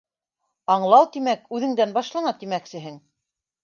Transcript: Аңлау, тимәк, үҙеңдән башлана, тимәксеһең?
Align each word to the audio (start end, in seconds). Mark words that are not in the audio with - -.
Аңлау, 0.75 1.05
тимәк, 1.17 1.45
үҙеңдән 1.59 1.97
башлана, 2.01 2.37
тимәксеһең? 2.43 3.01